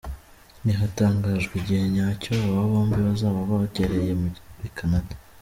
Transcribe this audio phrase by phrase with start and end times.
[0.63, 5.13] Ntihatangajwe igihe nyacyo aba bombi bazaba bagereye muri Canada.